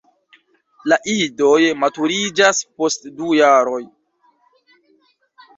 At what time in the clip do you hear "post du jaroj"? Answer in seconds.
2.81-3.79